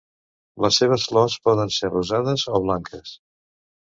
Les 0.65 0.77
seves 0.81 1.03
flors 1.11 1.35
poden 1.49 1.71
ser 1.77 1.93
rosades 1.93 2.47
o 2.59 2.63
blanques. 2.67 3.15